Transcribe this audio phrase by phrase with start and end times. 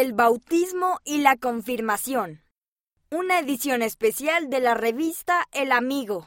[0.00, 2.44] El bautismo y la confirmación.
[3.10, 6.24] Una edición especial de la revista El Amigo.